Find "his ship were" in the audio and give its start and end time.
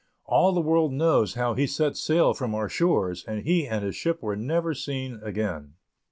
3.85-4.35